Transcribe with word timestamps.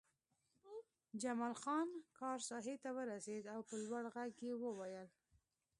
جمال 1.21 1.53
خان 1.61 1.87
کار 2.19 2.39
ساحې 2.49 2.75
ته 2.83 2.89
ورسېد 2.97 3.43
او 3.53 3.59
په 3.69 3.73
لوړ 3.83 4.03
غږ 4.15 4.33
یې 4.47 4.53
وویل 4.63 5.07